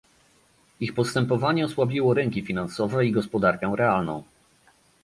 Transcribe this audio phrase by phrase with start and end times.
[0.79, 4.23] Ich postępowanie osłabiło rynki finansowe i gospodarkę realną